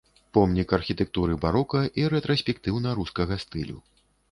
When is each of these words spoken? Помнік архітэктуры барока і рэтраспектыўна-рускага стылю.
Помнік 0.35 0.71
архітэктуры 0.77 1.33
барока 1.43 1.83
і 2.03 2.07
рэтраспектыўна-рускага 2.15 3.41
стылю. 3.47 3.77